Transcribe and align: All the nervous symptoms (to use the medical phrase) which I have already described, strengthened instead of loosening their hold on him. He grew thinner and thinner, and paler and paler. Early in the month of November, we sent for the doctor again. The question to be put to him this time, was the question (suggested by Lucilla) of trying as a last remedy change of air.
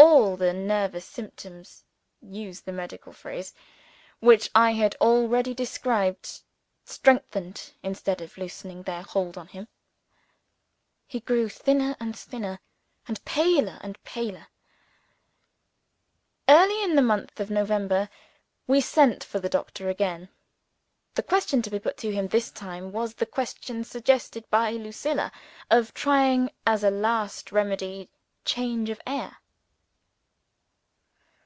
All 0.00 0.36
the 0.36 0.52
nervous 0.52 1.04
symptoms 1.04 1.82
(to 2.20 2.28
use 2.28 2.60
the 2.60 2.70
medical 2.70 3.12
phrase) 3.12 3.52
which 4.20 4.48
I 4.54 4.70
have 4.74 4.92
already 5.00 5.54
described, 5.54 6.42
strengthened 6.84 7.72
instead 7.82 8.20
of 8.20 8.38
loosening 8.38 8.84
their 8.84 9.02
hold 9.02 9.36
on 9.36 9.48
him. 9.48 9.66
He 11.08 11.18
grew 11.18 11.48
thinner 11.48 11.96
and 11.98 12.16
thinner, 12.16 12.60
and 13.08 13.24
paler 13.24 13.78
and 13.80 14.00
paler. 14.04 14.46
Early 16.48 16.80
in 16.84 16.94
the 16.94 17.02
month 17.02 17.40
of 17.40 17.50
November, 17.50 18.08
we 18.68 18.80
sent 18.80 19.24
for 19.24 19.40
the 19.40 19.48
doctor 19.48 19.88
again. 19.88 20.28
The 21.14 21.22
question 21.24 21.60
to 21.62 21.70
be 21.70 21.80
put 21.80 21.96
to 21.98 22.12
him 22.12 22.28
this 22.28 22.52
time, 22.52 22.92
was 22.92 23.14
the 23.14 23.26
question 23.26 23.82
(suggested 23.82 24.48
by 24.48 24.70
Lucilla) 24.72 25.32
of 25.70 25.92
trying 25.92 26.50
as 26.64 26.84
a 26.84 26.90
last 26.90 27.50
remedy 27.50 28.08
change 28.44 28.90
of 28.90 29.00
air. 29.04 29.38